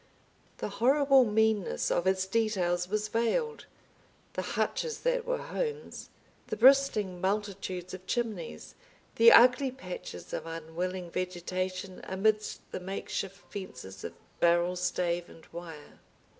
The 0.57 0.69
horrible 0.81 1.25
meanness 1.25 1.91
of 1.91 2.07
its 2.07 2.25
details 2.25 2.87
was 2.89 3.07
veiled, 3.07 3.67
the 4.33 4.41
hutches 4.41 5.01
that 5.01 5.25
were 5.25 5.37
homes, 5.37 6.09
the 6.47 6.55
bristling 6.57 7.21
multitudes 7.21 7.93
of 7.93 8.07
chimneys, 8.07 8.73
the 9.17 9.31
ugly 9.31 9.69
patches 9.69 10.33
of 10.33 10.47
unwilling 10.47 11.11
vegetation 11.11 12.01
amidst 12.05 12.61
the 12.71 12.79
makeshift 12.79 13.41
fences 13.51 14.03
of 14.03 14.13
barrel 14.39 14.75
stave 14.75 15.29
and 15.29 15.45
wire. 15.51 15.99